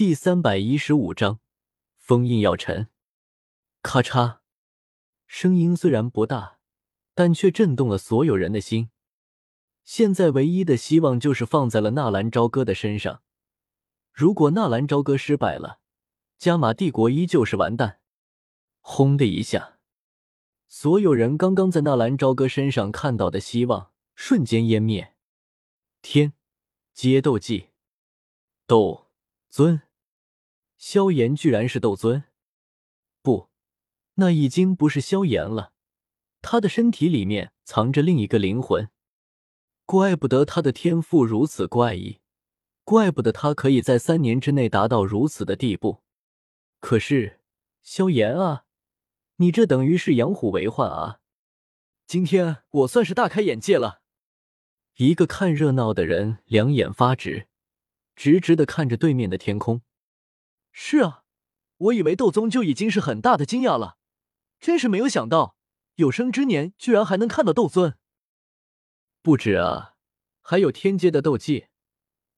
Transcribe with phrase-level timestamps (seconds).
[0.00, 1.40] 第三百一十五章
[1.98, 2.88] 封印要沉。
[3.82, 4.38] 咔嚓，
[5.26, 6.56] 声音虽然不大，
[7.14, 8.88] 但却震动了所有人的心。
[9.84, 13.22] 现在唯一的希望就是放在了纳兰朝歌的身上。
[14.14, 15.80] 如果纳兰朝歌失败了，
[16.38, 18.00] 加玛帝国依旧是完蛋。
[18.80, 19.80] 轰的一下，
[20.66, 25.14] 所有人刚刚在纳兰朝歌身上看到的希望瞬间湮灭。
[26.00, 26.32] 天
[26.94, 27.68] 阶斗技，
[28.66, 29.10] 斗
[29.50, 29.82] 尊。
[30.80, 32.24] 萧炎居然是斗尊，
[33.20, 33.50] 不，
[34.14, 35.74] 那已经不是萧炎了，
[36.40, 38.88] 他的身体里面藏着另一个灵魂，
[39.84, 42.20] 怪不得他的天赋如此怪异，
[42.82, 46.02] 怪不得他可以在三年之内达到如此的地步。
[46.80, 47.40] 可是，
[47.82, 48.64] 萧炎啊，
[49.36, 51.20] 你这等于是养虎为患啊！
[52.06, 54.00] 今天我算是大开眼界了。
[54.96, 57.48] 一个看热闹的人两眼发直，
[58.16, 59.82] 直直的看着对面的天空。
[60.72, 61.24] 是啊，
[61.76, 63.98] 我以为斗宗就已经是很大的惊讶了，
[64.58, 65.56] 真是没有想到
[65.96, 67.96] 有生之年居然还能看到斗尊。
[69.22, 69.96] 不止啊，
[70.40, 71.66] 还有天阶的斗技，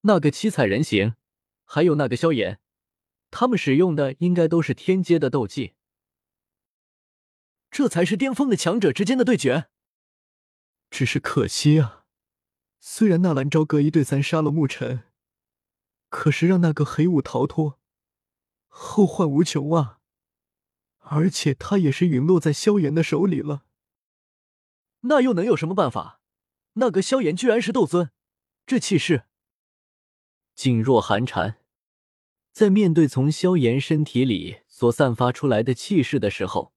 [0.01, 1.15] 那个七彩人形，
[1.63, 2.59] 还有那个萧炎，
[3.31, 5.73] 他们使用的应该都是天阶的斗技。
[7.71, 9.69] 这才是巅峰的强者之间的对决。
[10.91, 12.05] 只是可惜啊，
[12.79, 15.03] 虽然纳兰朝歌一对三杀了沐尘，
[16.09, 17.79] 可是让那个黑雾逃脱。
[18.75, 19.99] 后患无穷啊！
[20.97, 23.65] 而且他也是陨落在萧炎的手里了。
[25.01, 26.21] 那又能有什么办法？
[26.73, 28.09] 那个萧炎居然是斗尊，
[28.65, 29.25] 这气势！
[30.57, 31.59] 噤若寒蝉，
[32.51, 36.73] 在面对从萧炎身体里所散发出来的气势的时候，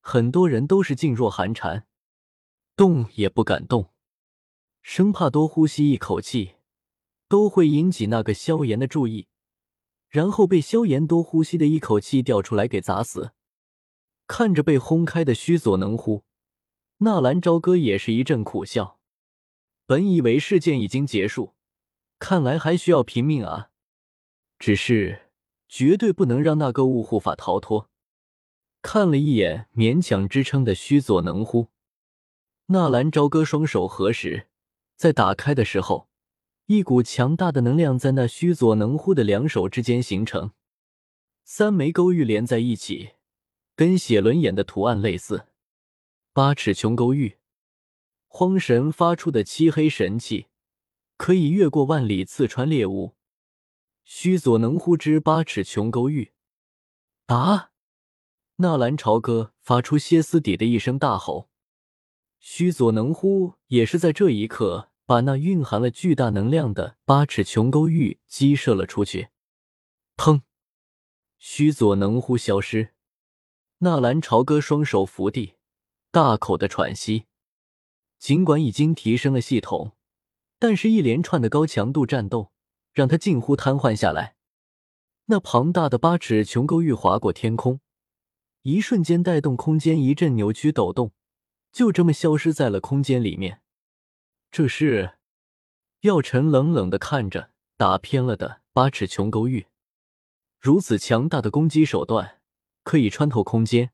[0.00, 1.86] 很多人都是噤若寒蝉，
[2.74, 3.92] 动也不敢动，
[4.82, 6.56] 生怕多呼吸一口气，
[7.28, 9.28] 都会引起那个萧炎的注意。
[10.10, 13.32] 然后被萧炎多呼吸的一口气掉出来给砸死。
[14.26, 16.24] 看着被轰开的须佐能乎，
[16.98, 18.98] 纳兰朝歌也是一阵苦笑。
[19.86, 21.54] 本以为事件已经结束，
[22.18, 23.70] 看来还需要拼命啊！
[24.58, 25.30] 只是
[25.68, 27.88] 绝对不能让那个雾护法逃脱。
[28.82, 31.68] 看了一眼勉强支撑的须佐能乎，
[32.66, 34.48] 纳兰朝歌双手合十，
[34.96, 36.09] 在打开的时候。
[36.72, 40.52] 一股强大的能量在那须佐能乎的两手之间形成，
[41.42, 43.14] 三枚勾玉连在一起，
[43.74, 45.48] 跟写轮眼的图案类似。
[46.32, 47.38] 八尺琼勾玉，
[48.28, 50.46] 荒神发出的漆黑神气，
[51.16, 53.16] 可以越过万里刺穿猎物。
[54.04, 56.30] 须佐能乎之八尺琼勾玉！
[57.26, 57.72] 啊！
[58.58, 61.48] 纳兰朝歌发出歇斯底的一声大吼，
[62.38, 64.89] 须佐能乎也是在这一刻。
[65.10, 69.30] 把那蕴含了巨大能量的八尺琼勾玉击射了出去，
[70.16, 70.42] 砰！
[71.36, 72.90] 须佐能乎消失。
[73.78, 75.54] 纳兰朝歌双手扶地，
[76.12, 77.24] 大口的喘息。
[78.20, 79.96] 尽管已经提升了系统，
[80.60, 82.52] 但是一连串的高强度战斗
[82.92, 84.36] 让他近乎瘫痪下来。
[85.24, 87.80] 那庞大的八尺琼勾玉划过天空，
[88.62, 91.10] 一瞬间带动空间一阵扭曲抖动，
[91.72, 93.60] 就这么消失在了空间里面。
[94.52, 95.12] 这是，
[96.00, 99.68] 药尘冷冷的看着打偏了的八尺琼勾玉，
[100.58, 102.40] 如此强大的攻击手段
[102.82, 103.92] 可以穿透空间。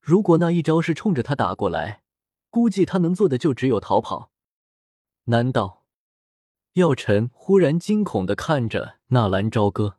[0.00, 2.02] 如果那一招是冲着他打过来，
[2.48, 4.32] 估计他能做的就只有逃跑。
[5.24, 5.84] 难道？
[6.72, 9.98] 药尘忽然惊恐的看着纳兰朝歌，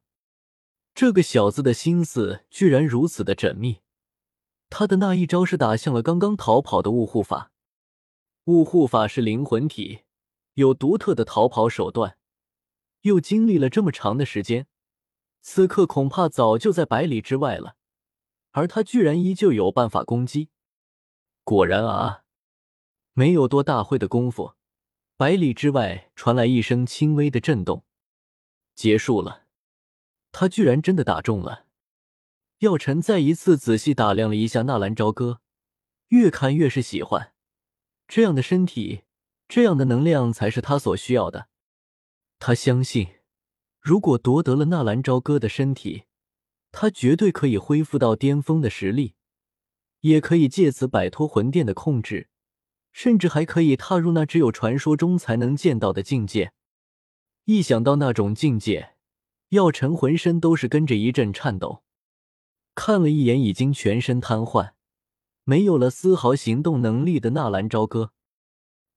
[0.96, 3.82] 这个小子的心思居然如此的缜密。
[4.72, 7.52] 他的那一招是打向了刚刚逃跑的雾护法。
[8.46, 10.02] 雾护法是灵魂体，
[10.56, 12.18] 有独特的逃跑手段，
[13.02, 14.68] 又经历了这么长的时间，
[15.42, 17.78] 此刻恐怕早就在百里之外了，
[18.52, 20.50] 而他居然依旧有办法攻击。
[21.46, 22.24] 果然啊，
[23.14, 24.56] 没有多大会的功夫，
[25.16, 27.86] 百里之外传来一声轻微的震动，
[28.76, 29.46] 结束了。
[30.34, 31.68] 他居然真的打中了。
[32.60, 35.42] 药尘再一次仔细打量了一下纳兰朝歌，
[36.10, 37.33] 越看越是喜欢。
[38.16, 39.06] 这样的身体，
[39.48, 41.48] 这样的能量才是他所需要的。
[42.38, 43.08] 他相信，
[43.80, 46.04] 如果夺得了纳兰朝歌的身体，
[46.72, 49.16] 他绝对可以恢复到巅峰的实力，
[50.02, 52.30] 也可以借此摆脱魂殿的控制，
[52.92, 56.54] 甚至还可以踏入那只有传说中才能见到的境界。
[57.46, 58.94] 一想到那种境界，
[59.50, 61.82] 药尘浑身都是跟着一阵颤抖。
[62.76, 64.74] 看了一眼已经全身瘫痪。
[65.46, 68.14] 没有了丝毫行动能力的纳兰朝歌，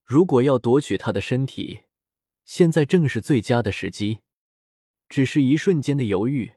[0.04, 1.80] 如果要夺取他的身体，
[2.44, 4.20] 现在正是最佳的时机。
[5.08, 6.52] 只是一瞬间的犹豫，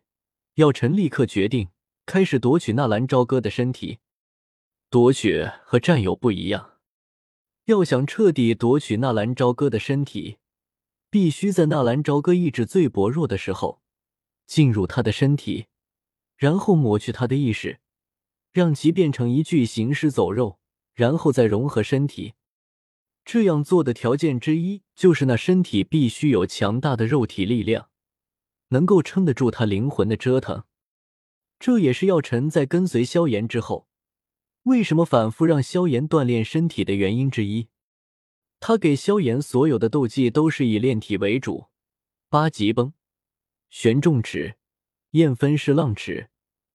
[0.55, 1.69] 药尘立刻决定
[2.05, 3.99] 开始夺取纳兰朝歌的身体。
[4.91, 6.77] 夺取和占有不一样，
[7.65, 10.37] 要想彻底夺取纳兰朝歌的身体，
[11.09, 13.81] 必须在纳兰朝歌意志最薄弱的时候
[14.45, 15.65] 进入他的身体，
[16.35, 17.79] 然后抹去他的意识，
[18.51, 20.59] 让其变成一具行尸走肉，
[20.93, 22.33] 然后再融合身体。
[23.25, 27.89] 这样做的条件之一，就是那身体必须有强大的肉体力量，
[28.69, 30.63] 能够撑得住他灵魂的折腾。
[31.59, 33.87] 这也是药尘在跟随萧炎之后，
[34.63, 37.67] 为什么反复让萧炎锻炼身体的原因之一。
[38.59, 41.67] 他给萧炎所有的斗技都是以炼体为主，
[42.29, 42.93] 八极崩、
[43.69, 44.55] 玄重尺、
[45.11, 46.29] 燕分式浪尺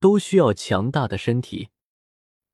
[0.05, 1.71] 都需要强大的身体。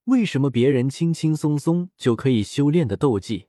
[0.05, 3.49] 为什么别人轻轻松松就可以修炼的斗技？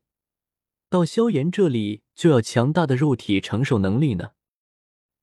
[0.89, 4.31] 到萧炎这里就要强大的肉体承受能力呢，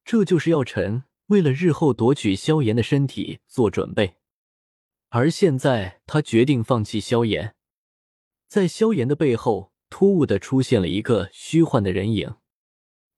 [0.05, 4.15] 这就是药尘为了日后夺取萧炎的身体做准备。
[5.09, 7.57] 而现在他决定放弃萧炎，
[8.47, 12.37] 在萧炎的背后突兀的出现了一个虚幻的人影，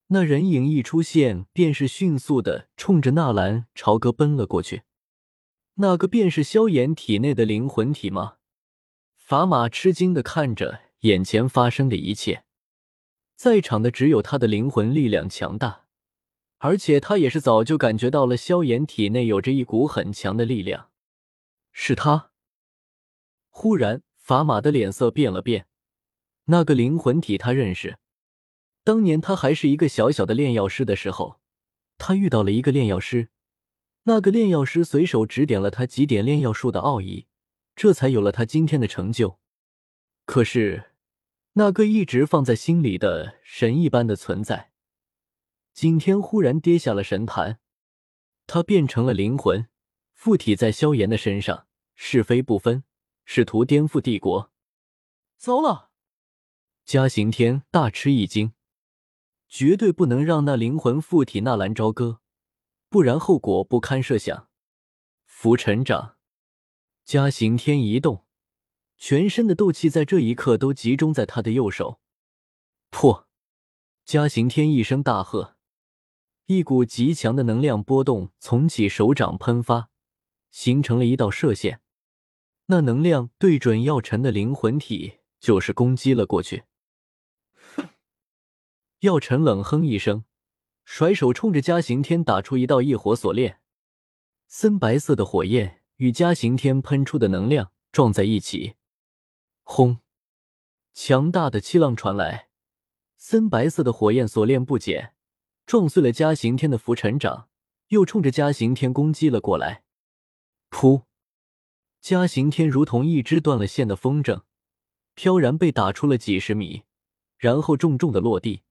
[0.06, 4.84] 那人影一出现便是迅速的冲着纳兰朝歌奔了过去。
[5.80, 8.36] 那个便是萧炎体内的灵魂体吗？
[9.16, 10.82] 法玛吃惊的看着。
[11.00, 12.44] 眼前发生的一切，
[13.34, 15.86] 在场的只有他的灵魂力量强大，
[16.58, 20.90] 而且他也是早就感觉到了萧炎体内有着一股很强的力量。
[21.72, 22.32] 是他。
[23.48, 25.66] 忽然，法玛的脸色变了变。
[26.44, 27.96] 那个灵魂体他认识，
[28.84, 31.40] 当年他还是一个小小的炼药师的时候，
[31.96, 33.30] 他遇到了一个炼药师，
[34.04, 37.26] 那个炼药师随手指点了他几点炼药术的奥义，
[37.74, 39.38] 这才有了他今天的成就。
[40.24, 40.86] 可是。
[41.54, 44.70] 那个一直放在心里的神一般的存在，
[45.72, 47.58] 今天忽然跌下了神坛，
[48.46, 49.66] 他变成了灵魂，
[50.14, 52.84] 附体在萧炎的身上，是非不分，
[53.24, 54.52] 试图颠覆帝国。
[55.38, 55.90] 糟了！
[56.84, 58.52] 嘉刑天大吃一惊，
[59.48, 62.19] 绝对不能让那灵魂附体纳兰朝歌，
[62.90, 64.48] 不然后果不堪设想。
[65.24, 66.16] 浮尘掌，
[67.04, 68.26] 嘉刑天一动。
[68.98, 72.00] 全身的斗气在这一刻都集中在他的右手。
[72.90, 73.28] 破！
[74.04, 75.56] 嘉刑天一声大喝，
[76.46, 79.88] 一股极强的能量波动从其手掌喷发，
[80.50, 81.80] 形成了一道射线。
[82.66, 86.64] 那能量对准药尘的灵魂体，就是攻击了过去。
[87.76, 87.88] 哼
[89.00, 90.24] 药尘冷哼一声，
[90.92, 93.60] 甩手冲着嘉刑天打出一道异火锁链。
[94.48, 98.74] 森白色的火焰与嘉刑天喷出的能量撞在一起。
[99.62, 100.00] 轰！
[100.92, 102.48] 强大的气浪传来，
[103.16, 105.14] 森白色的火焰锁链不减，
[105.64, 107.48] 撞碎了嘉刑天的浮尘掌，
[107.90, 109.84] 又冲着嘉刑天攻击了过来。
[110.70, 111.04] 噗！
[112.00, 114.42] 嘉刑天如同一只断了线的风筝，
[115.14, 116.82] 飘然被打出了几十米，
[117.38, 118.62] 然后重重的落地。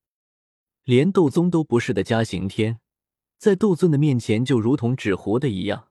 [0.89, 2.79] 连斗宗都不是的嘉刑天，
[3.37, 5.89] 在斗尊的面前就如同纸糊的一样。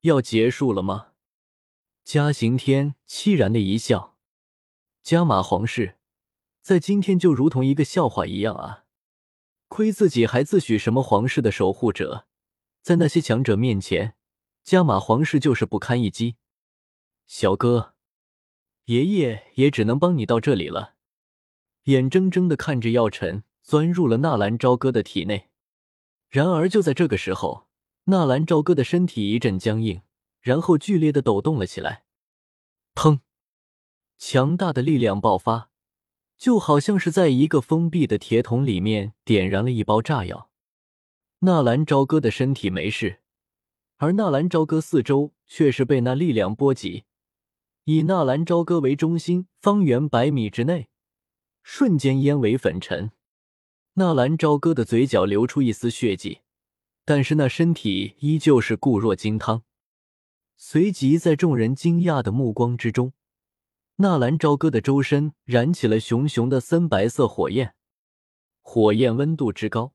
[0.00, 1.12] 要结束了吗？
[2.02, 4.16] 嘉刑天凄然的一笑。
[5.04, 5.98] 加玛皇室
[6.60, 8.86] 在今天就如同一个笑话一样啊！
[9.68, 12.26] 亏自己还自诩什么皇室的守护者，
[12.82, 14.16] 在那些强者面前，
[14.64, 16.34] 加玛皇室就是不堪一击。
[17.28, 17.94] 小哥，
[18.86, 20.96] 爷爷也只能帮你到这里了。
[21.84, 25.50] 眼睁睁的看着药尘钻入了纳兰朝歌的体内，
[26.30, 27.68] 然而就在这个时候，
[28.04, 30.00] 纳兰朝歌的身体一阵僵硬，
[30.40, 32.04] 然后剧烈的抖动了起来。
[32.94, 33.20] 砰！
[34.16, 35.68] 强大的力量爆发，
[36.38, 40.48] 就好像是在一个封闭的铁桶里面点燃了一包炸药。
[41.40, 43.20] 纳兰朝歌的身体没事，
[43.98, 47.04] 而纳兰朝歌四周却是被那力量波及。
[47.84, 50.88] 以纳兰朝歌为中心，方圆百米之内
[51.62, 53.10] 瞬间烟为粉尘。
[53.98, 56.42] 纳兰朝歌的嘴角流出一丝血迹，
[57.04, 59.64] 但是那身体依旧是固若金汤。
[60.56, 63.12] 随即，在众人惊讶的目光之中。
[63.96, 67.74] 纳兰朝歌的周身燃起了熊熊的森白色火焰，
[68.60, 69.94] 火焰温度之高，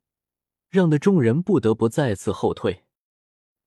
[0.67, 2.83] 让的众人不得不再次后退。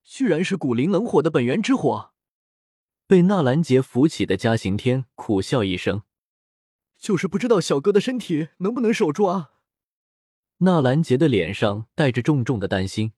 [0.05, 2.11] 居然是古灵冷火的本源之火！
[3.07, 6.03] 被纳兰杰扶起的嘉刑天苦笑一声
[7.01, 9.53] ：“就是不知道小哥的身体能不能守住啊！”
[10.59, 13.13] 纳兰杰的脸上带着重重的担心，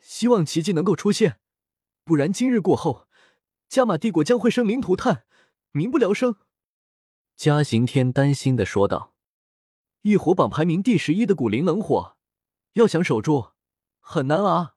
[0.00, 1.38] 希望奇迹能够出现，
[2.02, 3.06] 不然今日过后，
[3.68, 5.24] 加玛帝国将会生灵涂炭。
[5.70, 6.36] 民不聊生，
[7.36, 9.14] 嘉刑天担心的说道
[10.02, 12.18] ：“异火榜排名第十一的古灵冷火，
[12.72, 13.52] 要想守住，
[14.00, 14.74] 很难啊！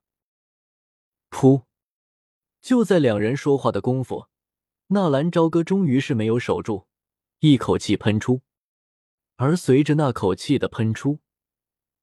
[1.32, 1.64] 噗！
[2.62, 4.28] 就在两人说话的功夫，
[4.88, 6.88] 纳兰朝歌终于是没有守住，
[7.40, 8.44] 一口气喷出。
[9.36, 11.20] 而随着那口气的喷出，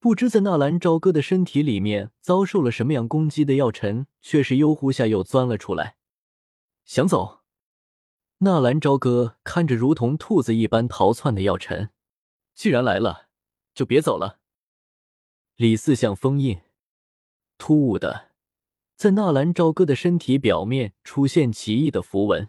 [0.03, 5.95] 不知在纳兰朝歌的身体里面遭受了什么样攻击的药尘，却是悠忽下又钻了出来，
[6.85, 7.43] 想走。
[8.39, 11.91] 纳兰朝歌看着如同兔子一般逃窜的药尘，
[12.53, 13.29] 既然来了，
[13.77, 14.41] 就别走了。
[15.55, 16.61] 李四象封印，
[17.57, 18.33] 突兀的，
[18.97, 22.49] 在纳兰朝歌的身体表面出现奇异的符文，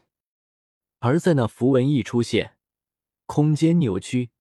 [0.97, 2.57] 而在那符文一出现，
[3.27, 4.31] 空间扭曲，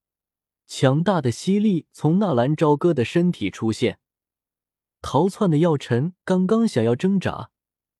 [0.74, 3.98] 强大的吸力从纳兰朝歌的身体出现。
[5.02, 7.50] 逃窜的药尘刚刚想要挣扎，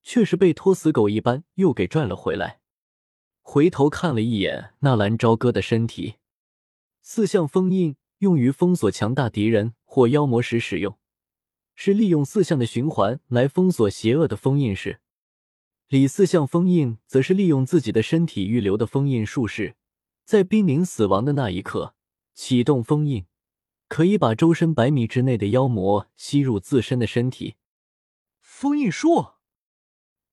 [0.01, 2.61] 却是被拖死狗一般又给拽了回来。
[3.43, 6.15] 回头看了一眼纳兰朝歌的身体，
[7.03, 10.97] 四象封印用于封锁强大敌人或妖魔时使用，
[11.75, 14.99] 是利用四象的循环来封锁邪恶的封印式。
[15.89, 19.75] 李四象封印则是利用自己的身体预留的封印术式，
[20.25, 21.93] 在濒临死亡的那一刻
[22.33, 23.25] 启动封印，
[23.87, 27.55] 可以把周身百米之内的妖魔吸入自身的身体。
[28.39, 29.33] 封印术，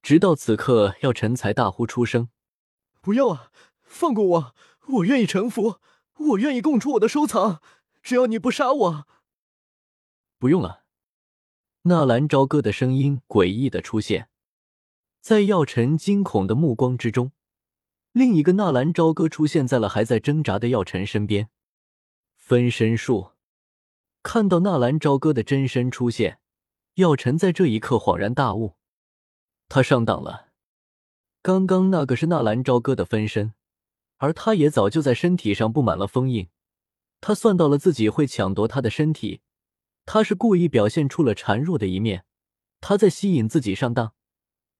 [0.01, 2.29] 直到此刻，药尘才大呼出声。
[3.01, 3.51] 不要啊！
[3.81, 4.55] 放过我，
[4.87, 5.79] 我愿意臣服，
[6.17, 7.61] 我愿意供出我的收藏，
[8.01, 9.07] 只要你不杀我。
[10.39, 10.85] 不用了。
[11.83, 14.29] 纳兰朝歌的声音诡异的出现
[15.19, 17.31] 在药尘惊恐的目光之中，
[18.11, 21.49] 另一个纳兰朝歌出现在了还在挣扎的药尘身边。
[22.51, 23.31] 分身术，
[24.23, 26.41] 看到纳兰朝歌的真身出现，
[26.95, 28.75] 药尘在这一刻恍然大悟，
[29.69, 30.49] 他上当了。
[31.41, 33.53] 刚刚那个是纳兰朝歌的分身，
[34.17, 36.49] 而他也早就在身体上布满了封印。
[37.21, 39.39] 他算到了自己会抢夺他的身体，
[40.05, 42.25] 他是故意表现出了孱弱的一面，
[42.81, 44.13] 他在吸引自己上当。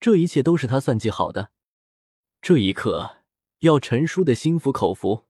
[0.01, 1.51] 这一切都是他算计好的。
[2.41, 3.19] 这一刻，
[3.59, 5.23] 要陈叔的心服口服。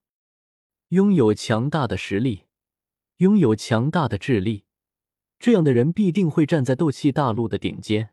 [0.92, 2.42] 拥有强大的实力，
[3.16, 4.64] 拥有强大的智力，
[5.38, 8.10] 这样的人必定会站在斗气大陆的顶尖。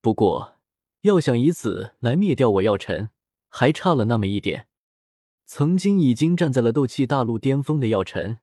[0.00, 0.56] 不过。
[1.02, 3.08] 要想以此来灭掉我药尘，
[3.48, 4.68] 还差了那么一点。
[5.46, 8.38] 曾经已经站在了斗气大陆巅峰的药尘，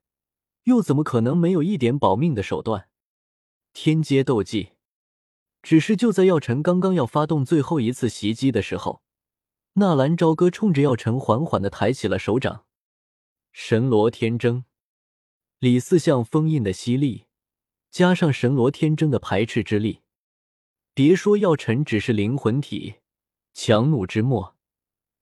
[0.64, 2.88] 又怎么可能没有一点保命的手段？
[3.72, 4.72] 天阶斗技。
[5.62, 9.02] 只是就在药尘刚刚要发动最后一次袭击的时候，
[9.74, 12.64] 纳兰朝歌冲着药尘缓缓的抬起了手掌。
[13.52, 14.64] 神罗天征，
[15.58, 17.26] 李四象封印的吸力，
[17.90, 20.02] 加上神罗天征的排斥之力。
[20.94, 22.96] 别说药尘只是灵魂体，
[23.52, 24.56] 强弩之末，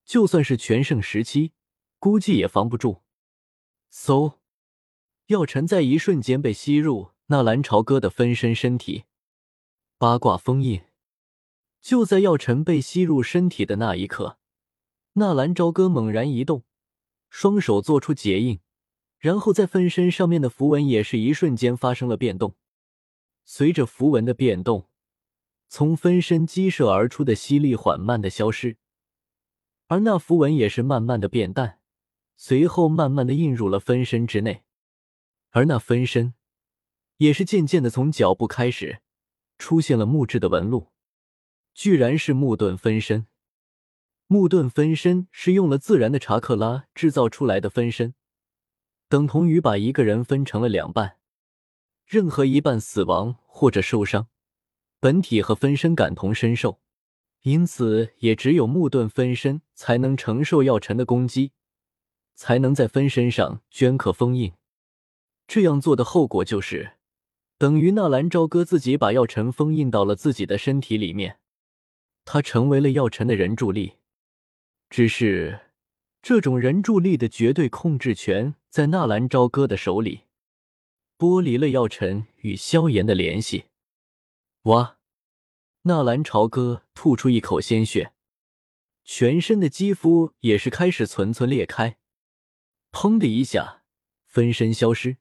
[0.04, 1.52] 就算是全盛时期，
[1.98, 3.02] 估计也防不住。
[3.92, 4.38] 嗖，
[5.26, 9.04] 药尘在一瞬间被吸入纳兰朝歌的分身身体。
[9.98, 10.82] 八卦封印。
[11.80, 14.38] 就在药尘被吸入身体的那一刻，
[15.12, 16.64] 纳兰朝歌猛然一动，
[17.38, 18.60] 双手做出结印，
[19.18, 22.54] 然后在分身上面的符文也是一瞬间发生了变动。
[23.44, 24.88] 随着符文的变动。
[25.68, 28.78] 从分身激射而出的吸力缓慢的消失，
[29.88, 31.80] 而那符文也是慢慢的变淡，
[32.38, 34.62] 随后慢慢的印入了分身之内，
[35.50, 36.32] 而那分身
[37.18, 39.02] 也是渐渐的从脚步开始
[39.58, 40.90] 出现了木质的纹路，
[41.74, 43.26] 居然是木盾分身。
[44.28, 48.14] 木盾分身是用了自然的查克拉制造出来的分身，
[49.08, 51.18] 等同于把一个人分成了两半，
[52.04, 54.26] 任何一半死亡或者受伤。
[54.98, 56.80] 本体和分身感同身受，
[57.42, 61.52] 因此也只有木盾分身才能承受药尘的攻击，
[62.34, 64.54] 才能在分身上镌刻封印。
[65.46, 66.94] 这样做的后果就是，
[67.58, 71.38] 等于纳兰朝歌自己把药尘封印到了自己的身体里面，
[72.24, 73.98] 他成为了药尘的人助力。
[74.88, 75.60] 只是，
[76.22, 80.22] 这种人助力的绝对控制权在纳兰朝歌的手里，
[81.18, 83.66] 剥离了药尘与萧炎的联系。
[84.62, 84.98] 哇！
[85.82, 88.12] 纳兰朝歌吐出一口鲜血，
[89.04, 91.98] 全身的肌肤也是开始寸寸裂开。
[92.90, 93.82] 砰的一下，
[94.24, 95.18] 分身消失。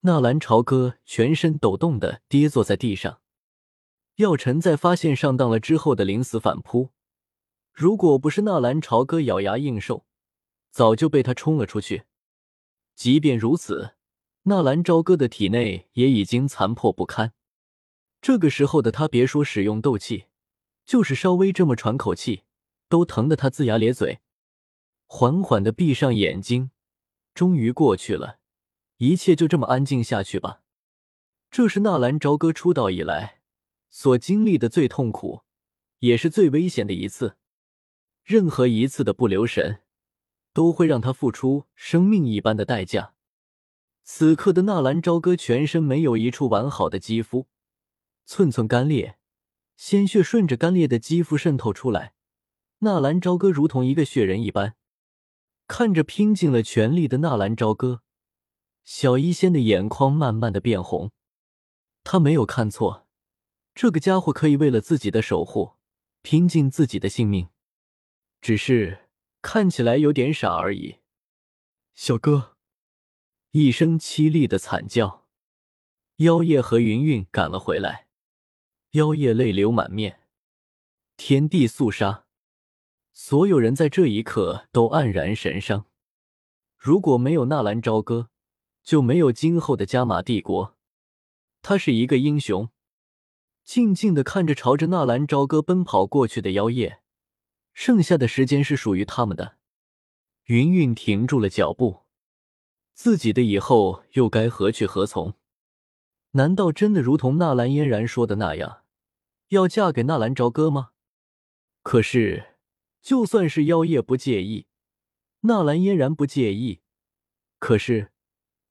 [0.00, 3.20] 纳兰朝歌全身抖动的跌坐在地上。
[4.16, 6.90] 药尘在发现上当了之后的临死反扑，
[7.80, 10.04] 如果不是纳兰朝歌咬牙应受，
[10.70, 12.04] 早就被他冲了出去。
[12.94, 13.94] 即便如此，
[14.42, 17.32] 纳兰朝歌的体内也已经残破不堪。
[18.20, 20.26] 这个时候的他，别说使用斗气，
[20.84, 22.42] 就是稍微这么喘口气，
[22.90, 24.20] 都疼得他龇牙咧嘴。
[25.06, 26.70] 缓缓的闭上眼睛，
[27.32, 28.40] 终于过去了，
[28.98, 30.60] 一切就这么安静下去吧。
[31.50, 33.40] 这是纳兰朝歌出道以来
[33.88, 35.44] 所经历的最痛苦，
[36.00, 37.38] 也是最危险的一次。
[38.30, 39.80] 任何一次的不留神，
[40.52, 43.12] 都会让他付出生命一般的代价。
[44.04, 47.48] 此刻的纳兰朝歌全身没有一处完好的肌肤，
[48.24, 49.18] 寸寸干裂，
[49.76, 52.14] 鲜血顺着干裂的肌肤渗透出来。
[52.78, 54.76] 纳兰朝歌如同一个血人一般，
[55.66, 58.02] 看着拼尽了全力的纳兰朝歌，
[58.84, 61.10] 小医仙的眼眶慢慢的变红。
[62.04, 63.08] 他没有看错，
[63.74, 65.72] 这个家伙可以为了自己的守护，
[66.22, 67.48] 拼尽自己的性命，
[68.40, 69.06] 只是
[69.42, 70.96] 看起来有点傻而已。
[71.94, 72.56] 小哥，
[73.50, 75.26] 一声凄厉的惨叫，
[76.16, 78.08] 妖夜和云云赶了回来。
[78.92, 80.20] 妖夜泪流满面，
[81.16, 82.26] 天地肃杀。
[83.12, 85.86] 所有人在这一刻都黯然神伤。
[86.76, 88.30] 如果没有纳兰朝歌，
[88.82, 90.76] 就没有今后的加玛帝国。
[91.60, 92.70] 他是一个英雄。
[93.62, 96.99] 静静的看着朝着纳兰朝歌奔跑过去的妖夜，
[97.72, 99.56] 剩下的时间是属于他们的。
[100.44, 102.00] 云云停住了脚步，
[102.92, 105.34] 自己的以后又该何去何从？
[106.32, 108.84] 难道真的如同纳兰嫣然说的那样，
[109.48, 110.90] 要嫁给纳兰朝歌吗？
[111.82, 112.48] 可是。
[113.02, 114.66] 就算是妖夜不介意，
[115.40, 116.82] 纳兰嫣然不介意，
[117.58, 118.12] 可是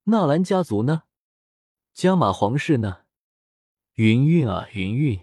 [0.03, 1.05] 纳兰家族呢？
[1.95, 3.05] 加玛皇室呢？
[3.95, 5.19] 云云啊，云云，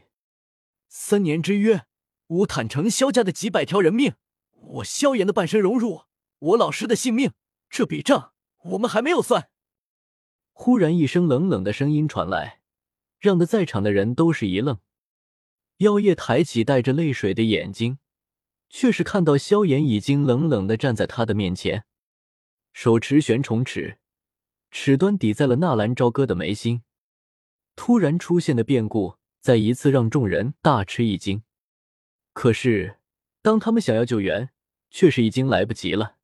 [0.89, 1.87] 三年之约，
[2.29, 4.15] 吾坦诚萧家的几百条人命，
[4.53, 6.03] 我萧炎的半生荣辱，
[6.39, 7.33] 我老师的性命，
[7.71, 8.33] 这笔账
[8.65, 9.49] 我们还没有算。
[10.53, 12.61] 忽然一声冷冷的声音传来，
[13.19, 14.79] 让得在场的人都是一愣。
[15.79, 17.99] 妖夜抬起带着泪水的眼睛。
[18.69, 21.85] 却是看到萧炎已经冷冷的站在他的面前，
[22.73, 23.99] 手持玄虫尺，
[24.73, 26.83] 尺端抵在了纳兰朝歌的眉心。
[27.77, 31.45] 突然出现的变故，再一次让众人大吃一惊。
[32.37, 32.97] 可是，
[33.41, 34.51] 当他们想要救援，
[34.91, 36.16] 却是已经来不及了。